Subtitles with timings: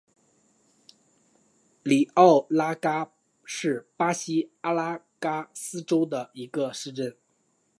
[1.83, 3.11] 里奥拉戈
[3.45, 7.15] 是巴西阿拉戈斯州的一个市镇。